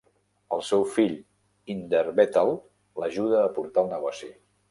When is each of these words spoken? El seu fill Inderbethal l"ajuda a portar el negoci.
El 0.55 0.61
seu 0.69 0.85
fill 0.93 1.11
Inderbethal 1.73 2.51
l"ajuda 2.55 3.43
a 3.45 3.53
portar 3.59 3.85
el 3.87 3.93
negoci. 3.95 4.35